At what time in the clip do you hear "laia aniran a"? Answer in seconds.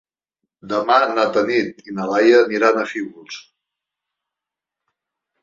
2.13-2.87